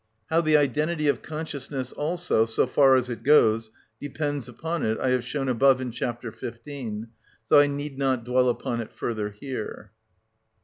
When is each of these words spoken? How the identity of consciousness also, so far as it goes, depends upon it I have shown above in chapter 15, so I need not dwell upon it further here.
How 0.31 0.41
the 0.41 0.57
identity 0.57 1.07
of 1.07 1.21
consciousness 1.21 1.91
also, 1.91 2.45
so 2.45 2.65
far 2.65 2.95
as 2.95 3.07
it 3.07 3.21
goes, 3.21 3.69
depends 3.99 4.49
upon 4.49 4.83
it 4.83 4.97
I 4.97 5.09
have 5.11 5.23
shown 5.23 5.47
above 5.47 5.79
in 5.79 5.91
chapter 5.91 6.31
15, 6.31 7.07
so 7.47 7.59
I 7.59 7.67
need 7.67 7.99
not 7.99 8.23
dwell 8.25 8.49
upon 8.49 8.81
it 8.81 8.91
further 8.91 9.29
here. 9.29 9.91